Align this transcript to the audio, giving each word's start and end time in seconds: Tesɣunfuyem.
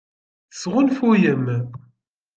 Tesɣunfuyem. 0.51 1.45